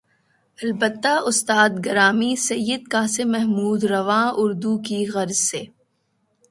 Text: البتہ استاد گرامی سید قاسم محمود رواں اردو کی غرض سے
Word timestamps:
البتہ 0.59 1.13
استاد 1.29 1.69
گرامی 1.85 2.35
سید 2.47 2.81
قاسم 2.91 3.31
محمود 3.31 3.83
رواں 3.83 4.25
اردو 4.41 4.77
کی 4.85 4.99
غرض 5.13 5.39
سے 5.49 5.63